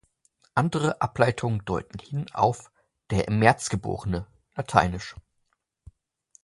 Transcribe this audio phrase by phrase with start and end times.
[0.55, 2.71] Andere Ableitungen deuten hin auf
[3.11, 5.15] "der im März geborene" (lateinisch).